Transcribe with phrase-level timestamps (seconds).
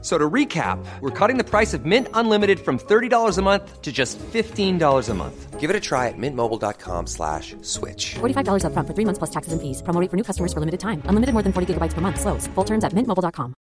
[0.00, 3.90] So to recap, we're cutting the price of Mint Unlimited from $30 a month to
[3.90, 5.58] just $15 a month.
[5.58, 8.14] Give it a try at mintmobile.com slash switch.
[8.20, 9.82] $45 upfront for three months plus taxes and fees.
[9.82, 11.02] Promo rate for new customers for limited time.
[11.06, 12.20] Unlimited more than 40 gigabytes per month.
[12.20, 12.46] Slows.
[12.54, 13.54] Full terms at mintmobile.com.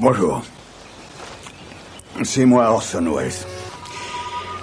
[0.00, 0.42] Bonjour.
[2.22, 3.32] C'est moi Orson Welles.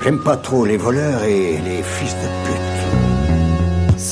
[0.02, 2.63] J'aime pas trop les voleurs et les fils de pute.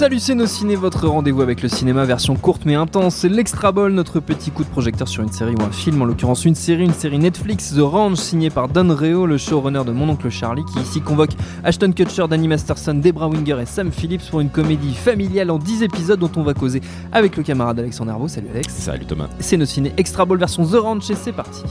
[0.02, 3.72] Salut c'est nos ciné, votre rendez-vous avec le cinéma version courte mais intense, c'est l'Extra
[3.72, 6.56] Ball, notre petit coup de projecteur sur une série ou un film, en l'occurrence une
[6.56, 10.32] série, une série Netflix, The Ranch, signée par Don Reo, le showrunner de Mon Oncle
[10.32, 11.34] Charlie, qui ici convoque
[11.64, 15.84] Ashton Kutcher, Danny Masterson, Debra Winger et Sam Phillips pour une comédie familiale en 10
[15.84, 18.28] épisodes dont on va causer avec le camarade Alexandre Herbeau.
[18.28, 18.74] Salut Alex.
[18.74, 19.30] Salut Thomas.
[19.40, 21.62] C'est nos ciné Extra Ball version The Ranch et c'est parti.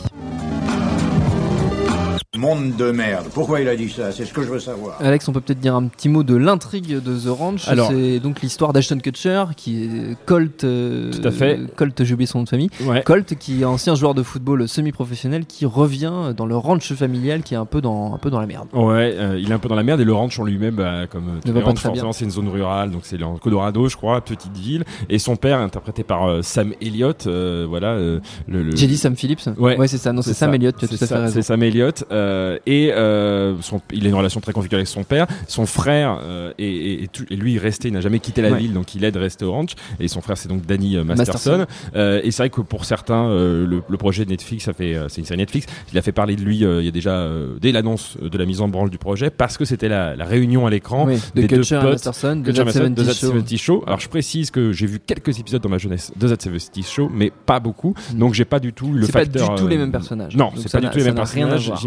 [2.41, 3.27] Monde de merde.
[3.35, 4.13] Pourquoi il a dit ça?
[4.13, 4.97] C'est ce que je veux savoir.
[5.01, 7.69] Alex, on peut peut-être dire un petit mot de l'intrigue de The Ranch.
[7.69, 10.65] Alors- c'est donc l'histoire d'Ashton Kutcher, qui est Colt.
[10.65, 11.61] euh, Tout à fait.
[11.77, 12.71] Colt, j'ai oublié son nom de famille.
[12.87, 13.03] Ouais.
[13.03, 17.53] Colt, qui est ancien joueur de football semi-professionnel, qui revient dans le ranch familial, qui
[17.53, 18.69] est un peu dans, un peu dans la merde.
[18.73, 21.07] Ouais, euh, il est un peu dans la merde et le ranch en lui-même, bah,
[21.11, 23.97] comme euh, tous les ranchs, forcément, c'est une zone rurale, donc c'est en Colorado, je
[23.97, 24.85] crois, petite ville.
[25.11, 28.97] Et son père, interprété par euh, Sam Elliott, euh, voilà, euh, le, le- J'ai dit
[28.97, 30.13] Sam Phillips Ouais, c'est ça.
[30.15, 30.55] Non, c'est Sam.
[30.55, 31.35] Elliott, tu as tout à fait ça, raison.
[31.35, 35.05] C'est Sam Elliott euh, et euh, son, il a une relation très conflictuelle avec son
[35.05, 35.27] père.
[35.49, 38.21] Son frère euh, et, et- et tout- et lui il est resté, il n'a jamais
[38.21, 38.59] quitté la Ouais.
[38.59, 39.73] ville, donc il aide à rester au ranch.
[39.99, 41.59] Et son frère c'est donc Danny euh, Masterson.
[41.59, 42.21] Masterson.
[42.25, 45.27] Et c'est vrai que pour certains, le, le projet de Netflix, ça fait, c'est une
[45.27, 45.67] série Netflix.
[45.93, 47.29] Il a fait parler de lui il y a déjà
[47.61, 50.67] dès l'annonce de la mise en branle du projet parce que c'était la, la réunion
[50.67, 53.15] à l'écran Oui, de des deux Kutcher potes Masterson, de That Jameson, de 70 That
[53.15, 53.27] Show.
[53.33, 53.85] 70 Show.
[53.87, 57.11] Alors je précise que j'ai vu quelques épisodes dans ma jeunesse de That 70 Show,
[57.13, 57.95] mais pas beaucoup.
[58.15, 59.05] Donc j'ai pas du tout le Mm.
[59.07, 59.55] C'est pas facteur.
[59.55, 60.37] du tout les mêmes personnages.
[60.37, 61.81] Non, c'est pas du tout les mêmes personnages, voir.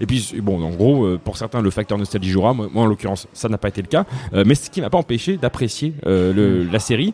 [0.00, 2.54] Et puis bon, en gros, euh, pour certains, le facteur nostalgie jouera.
[2.54, 4.04] Moi, en l'occurrence, ça n'a pas été le cas.
[4.34, 7.12] Euh, mais ce qui m'a pas empêché d'apprécier euh, la série,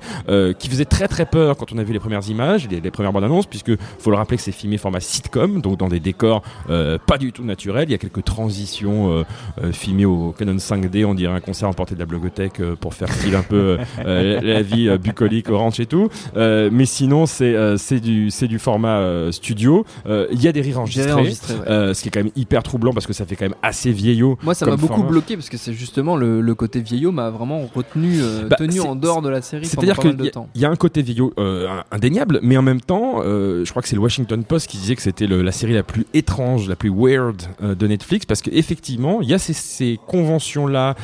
[0.59, 3.13] qui faisait très très peur quand on a vu les premières images, les, les premières
[3.13, 6.43] bandes annonces, puisque faut le rappeler que c'est filmé format sitcom, donc dans des décors
[6.67, 7.89] pas du tout naturels.
[7.89, 9.25] Il y a quelques transitions
[9.73, 13.35] filmées au Canon 5D, on dirait un concert emporté de la blogothèque pour faire style
[13.35, 16.09] un peu la vie bucolique, orange et tout.
[16.37, 19.85] Mais sinon, c'est du du format studio.
[20.07, 21.33] Il y a des rires enregistrés.
[21.33, 24.37] ce qui est quand même hyper troublant parce que ça fait quand même assez vieillot.
[24.43, 25.09] Moi, ça m'a beaucoup format.
[25.09, 28.81] bloqué parce que c'est justement le, le côté vieillot m'a vraiment retenu, euh, Bah, tenu
[28.81, 30.77] en dehors de la série pendant C'est-à-dire pas mal de qu'il y, y a un
[30.77, 34.45] côté vieillot euh, indéniable, mais en même temps, euh, je crois que c'est le Washington
[34.45, 38.27] Post qui disait que c'était la série la plus étrange, la plus weird de Netflix,
[38.27, 40.97] parce qu'effectivement, il y a ces, ces conventions-là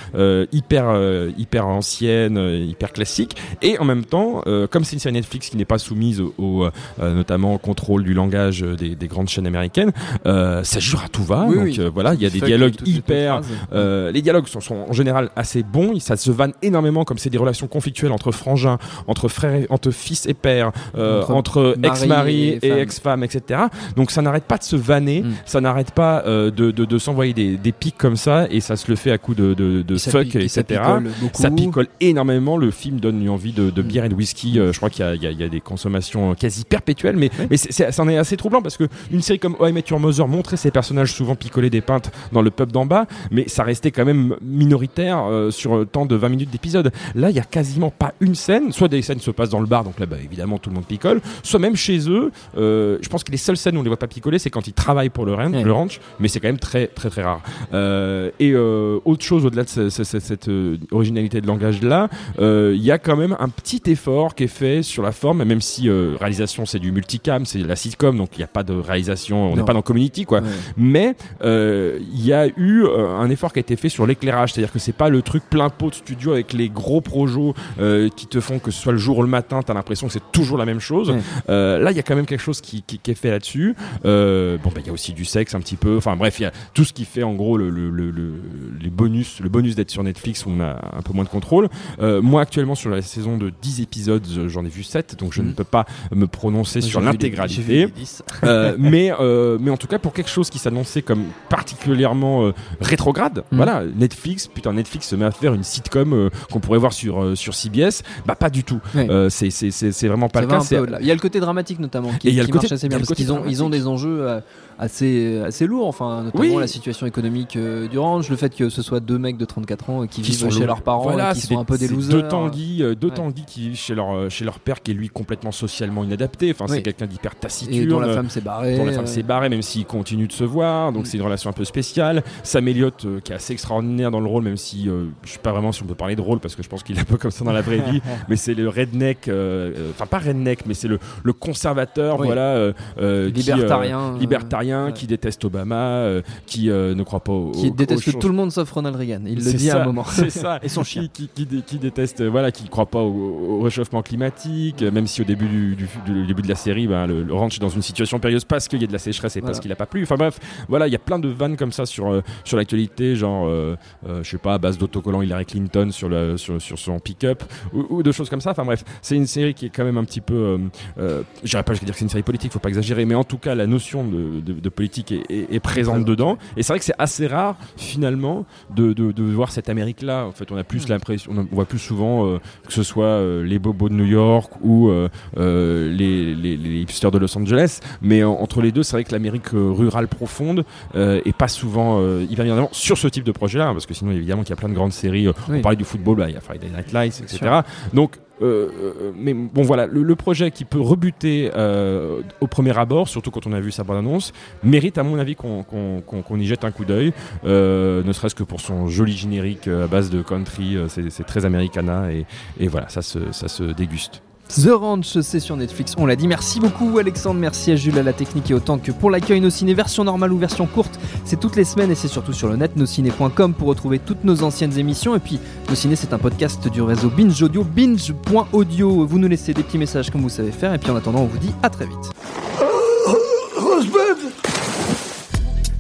[0.53, 2.37] hyper, hyper anciennes,
[2.69, 6.21] hyper classiques, et en même temps, comme c'est une série Netflix qui n'est pas soumise
[6.21, 6.69] au, au,
[7.01, 9.93] notamment au contrôle du langage des, des grandes chaînes américaines,
[10.25, 11.38] ça jure à tout va.
[11.47, 11.77] Oui, donc oui.
[11.81, 13.41] euh, voilà, il y a des dialogues hyper
[13.73, 17.31] euh, les dialogues sont, sont en général assez bons, ça se vanne énormément comme c'est
[17.31, 21.75] des relations conflictuelles entre frangins, entre frères, et- entre fils et pères, euh, Entre entre,
[21.79, 22.79] mari ex-mari et et, femme.
[22.79, 23.61] ex-femme, etc.
[23.97, 25.33] Donc ça n'arrête pas de se vanner, Mm.
[25.47, 28.77] ça n'arrête pas euh, de, de, de s'envoyer des, des pics comme ça et ça
[28.77, 30.81] se le fait à coup de, de, de fuck, pique- et ça etc.
[30.81, 31.11] picole.
[31.35, 32.57] Ça picole énormément.
[32.57, 33.87] Le film donne une envie de, de Mm.
[33.87, 34.59] bière et de whisky.
[34.59, 37.31] Euh, je crois qu'il y a, il y y a des consommations quasi perpétuelles, mais,
[37.51, 39.85] mais c'est- c'est- c'en est assez troublant parce que une série comme Oh I Met
[39.91, 43.49] Your Mother montrait ces personnages souvent picoler des pintes dans le pub d'en bas, mais
[43.49, 46.91] ça restait quand même minoritaire euh, sur le temps de 20 minutes d'épisode.
[47.15, 48.73] Là, il y a quasiment pas une scène.
[48.73, 50.87] Soit des scènes se passent dans le bar, donc là, bah, évidemment, tout le monde
[50.87, 51.21] picole.
[51.43, 52.31] Soit même chez eux.
[52.57, 54.67] euh, je pense que les seules scènes où on les voit pas picoler, c'est quand
[54.67, 55.63] ils travaillent pour le, ranch, Ouais.
[55.63, 57.41] le ranch, mais c'est quand même très, très, très rare.
[57.75, 61.83] Euh, et euh, autre chose au-delà de ce- ce- ce- cette euh, originalité de langage
[61.83, 62.09] là,
[62.41, 65.45] euh, il y a quand même un petit effort qui est fait sur la forme,
[65.45, 68.63] même si euh, réalisation c'est du multicam, c'est la sitcom, donc il n'y a pas
[68.63, 70.41] de réalisation, on n'est pas dans Community quoi.
[70.41, 70.47] Ouais.
[70.77, 71.08] Mais
[71.43, 74.73] euh, il y a eu euh, un effort qui a été fait sur l'éclairage, c'est-à-dire
[74.73, 77.29] que c'est pas le truc plein pot de studio avec les gros projets
[77.79, 80.13] euh, qui te font que ce soit le jour ou le matin, t'as l'impression que
[80.13, 81.15] c'est toujours la même chose.
[81.49, 83.75] Là, il y a quand même quelque chose qui, qui- qui est fait là-dessus.
[84.05, 85.97] Bon, bah, il y a aussi du sexe un petit peu.
[85.97, 88.43] Enfin bref, il y a tout ce qui fait en gros le, le, le, le-
[88.81, 91.69] les bonus, le bonus d'être sur Netflix où on a un peu moins de contrôle.
[92.01, 95.33] Euh, moi, actuellement, sur la saison de 10 épisodes, je- j'en ai vu 7, donc
[95.33, 95.85] je ne peux pas
[96.15, 97.63] me prononcer sur l'intégralité.
[97.87, 98.23] les 10.
[98.45, 101.31] Euh, mais, euh, mais en tout cas, pour quelque chose qui s'annonçait comme
[101.73, 103.45] particulièrement euh, rétrograde.
[103.53, 103.57] Mm.
[103.57, 107.23] Voilà, Netflix, putain, Netflix se met à faire une sitcom euh, qu'on pourrait voir sur,
[107.23, 108.03] euh, sur CBS.
[108.27, 108.81] Bah, pas du tout.
[109.29, 110.99] C'est- c'est c'est- c'est vraiment pas Ça le cas.
[111.01, 112.65] Il y a le côté dramatique notamment qui, Et il y a qui le côté-
[112.67, 114.41] marche assez bien parce qu'ils ont, ils ont des enjeux
[114.79, 116.61] assez, assez lourds, enfin notamment Oui.
[116.61, 119.91] la situation économique euh, du ranch, le fait que ce soit deux mecs de 34
[119.91, 121.79] ans euh, qui, qui vivent chez leurs parents, voilà, et qui sont des- un peu
[121.79, 122.13] des losers.
[122.23, 123.15] Deux Tanguy, euh, deux Ouais.
[123.15, 126.51] Tanguy qui vivent chez leur, chez leur père qui est lui complètement socialement inadapté.
[126.53, 126.77] Enfin, Oui.
[126.77, 127.89] c'est quelqu'un d'hyper et taciturne.
[127.89, 128.77] dont la femme s'est barrée.
[128.77, 130.93] dont la femme s'est barrée, même s'ils continuent de se voir.
[130.93, 131.07] Donc Mm.
[131.07, 132.23] c'est une relation un peu spéciale.
[132.43, 135.39] Sam Elliott, euh, qui est assez extraordinaire dans le rôle, même si euh, je sais
[135.39, 137.05] pas vraiment si on peut parler de rôle, parce que je pense qu'il est un
[137.05, 138.01] peu comme ça dans la vraie vie.
[138.29, 142.27] mais c'est le redneck, euh, euh, enfin pas redneck, mais c'est le, le conservateur, Oui.
[142.27, 144.17] voilà, euh, qui, libertarien.
[144.19, 144.93] libertarien, ouais.
[144.93, 146.07] qui déteste Obama,
[146.47, 149.21] qui ne croit pas au, qui au- déteste tout le monde sauf Ronald Reagan.
[149.27, 150.05] Il le dit à un moment.
[150.09, 150.59] C'est ça.
[150.63, 151.03] Et son chien.
[151.03, 154.83] Qui, qui, qui dé- qui déteste, voilà, qui ne croit pas au, au réchauffement climatique,
[154.83, 157.57] même si au début du, du- du début de la série, ben, le, le ranch
[157.57, 159.51] est dans une situation périlleuse parce qu'il y a de la sécheresse et Voilà.
[159.53, 160.03] parce qu'il n'a pas plu.
[160.03, 160.39] Enfin bref,
[160.69, 163.77] voilà, il y a plein de vannes comme ça sur, euh, sur l'actualité, genre, euh,
[164.09, 167.43] euh, je sais pas, à base d'autocollant Hillary Clinton sur, le, sur, sur son pick-up
[167.73, 168.51] ou, ou de choses comme ça.
[168.51, 170.59] Enfin bref, c'est une série qui est quand même un petit peu,
[170.99, 173.25] euh, je dirais pas dire que c'est une série politique, faut pas exagérer, mais en
[173.25, 176.37] tout cas la notion de, de- de politique est, est- est présente dedans.
[176.57, 178.45] Et c'est vrai que c'est assez rare finalement
[178.75, 180.27] de, de- voir cette Amérique-là.
[180.27, 183.89] En fait, on a plus l'impression, on voit plus souvent que ce soit les bobos
[183.89, 184.91] de New York ou
[185.37, 187.81] les, les- les hipsters de Los Angeles.
[188.03, 190.65] Mais en- entre les deux, c'est vrai que l'Amérique rurale profonde
[190.95, 193.73] euh, est pas souvent euh, hyper bien en avant sur ce type de projet-là, hein,
[193.73, 195.27] parce que sinon évidemment qu'il y a plein de grandes séries.
[195.27, 195.59] euh, Oui.
[195.59, 197.61] On parlait du football, bah, il y a Friday Night Lights, etc.
[197.95, 202.77] Donc euh, euh, mais bon voilà, le, le projet qui peut rebuter euh, au premier
[202.79, 204.33] abord, surtout quand on a vu sa bande-annonce,
[204.63, 207.13] mérite à mon avis qu'on y jette un coup d'œil,
[207.45, 212.13] ne serait-ce que pour son joli générique à base de country, c'est c'est très americana
[212.13, 212.27] et,
[212.61, 214.23] et voilà, ça se, ça se déguste.
[214.49, 216.27] The Ranch, c'est sur Netflix, on l'a dit.
[216.27, 219.51] Merci beaucoup Alexandre, merci à Jules à la technique et autant que pour l'accueil Nos
[219.51, 222.57] Ciné, version normale ou version courte, c'est toutes les semaines et c'est surtout sur le
[222.57, 225.15] net, nosciné.com pour retrouver toutes nos anciennes émissions.
[225.15, 229.07] Et puis, Nos Ciné, c'est un podcast du réseau Binge Audio, binge.audio.
[229.07, 230.73] Vous nous laissez des petits messages comme vous savez faire.
[230.73, 232.11] Et puis en attendant, on vous dit à très vite.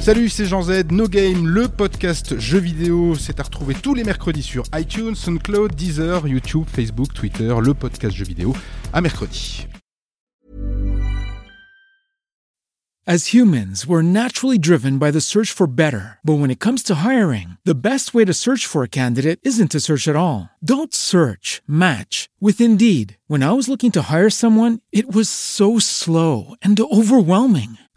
[0.08, 3.14] Salut, c'est Jean Z, No Game, le podcast jeux vidéo.
[3.14, 8.16] C'est à retrouver tous les mercredis sur iTunes, SoundCloud, Deezer, YouTube, Facebook, Twitter, le podcast
[8.16, 8.56] jeux vidéo.
[8.94, 9.66] À mercredi.
[13.06, 16.18] As humans, we're naturally driven by the search for better.
[16.24, 19.70] But when it comes to hiring, the best way to search for a candidate isn't
[19.72, 20.48] to search at all.
[20.62, 23.16] Don't search, match with Indeed.
[23.26, 27.78] When I was looking to hire someone, it was so slow and overwhelming.